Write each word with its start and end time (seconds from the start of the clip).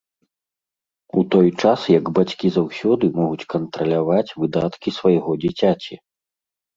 У 1.19 1.23
той 1.33 1.47
час 1.63 1.79
як 1.99 2.05
бацькі 2.19 2.47
заўсёды 2.55 3.09
могуць 3.19 3.47
кантраляваць 3.55 4.35
выдаткі 4.45 4.89
свайго 4.97 5.31
дзіцяці. 5.45 5.95